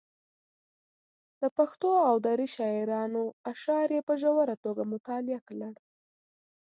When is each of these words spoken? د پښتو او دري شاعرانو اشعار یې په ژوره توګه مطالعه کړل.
د 1.41 1.43
پښتو 1.57 1.91
او 2.07 2.15
دري 2.25 2.47
شاعرانو 2.55 3.23
اشعار 3.51 3.89
یې 3.95 4.01
په 4.07 4.13
ژوره 4.21 4.55
توګه 4.63 4.83
مطالعه 4.93 5.39
کړل. 5.47 5.75